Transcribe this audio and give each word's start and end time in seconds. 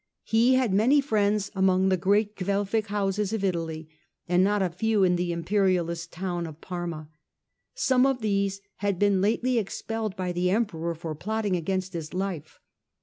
He 0.23 0.55
had 0.55 0.73
many 0.73 0.99
friends 0.99 1.51
among 1.53 1.89
the 1.89 1.95
great 1.95 2.35
Guelfic 2.35 2.87
houses 2.87 3.33
of 3.33 3.43
Italy 3.43 3.87
and 4.27 4.43
not 4.43 4.63
a 4.63 4.69
few 4.71 5.03
in 5.03 5.15
the 5.15 5.31
Imperialist 5.31 6.11
town 6.11 6.47
of 6.47 6.59
Parma. 6.59 7.07
Some 7.75 8.07
of 8.07 8.21
these 8.21 8.61
had 8.77 8.97
been 8.97 9.21
lately 9.21 9.59
expelled 9.59 10.15
by 10.15 10.31
the 10.31 10.49
Emperor 10.49 10.95
for 10.95 11.13
plotting 11.13 11.55
against 11.55 11.93
his 11.93 12.15
life. 12.15 12.59